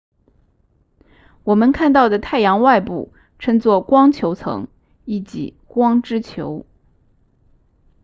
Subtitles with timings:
[1.43, 4.67] 我们看到的太阳外部称作光球层
[5.05, 6.65] 意即光之球